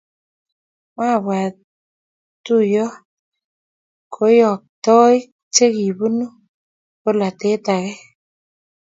[0.95, 1.39] Mabwa
[2.45, 2.95] tuiyrt
[4.13, 5.23] koyoktoik
[5.55, 6.25] che kibunu
[7.01, 7.99] polatet ake